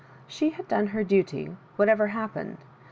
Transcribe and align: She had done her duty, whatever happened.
She 0.25 0.49
had 0.49 0.67
done 0.67 0.87
her 0.87 1.03
duty, 1.03 1.55
whatever 1.75 2.07
happened. 2.07 2.57